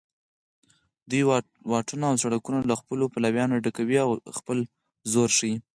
دوی 1.09 1.23
واټونه 1.71 2.05
او 2.09 2.15
سړکونه 2.23 2.59
له 2.69 2.75
خپلو 2.81 3.05
پلویانو 3.13 3.61
ډکوي 3.63 3.97
او 4.05 4.09
خپل 4.37 4.57
زور 5.11 5.29
ښیي 5.37 5.55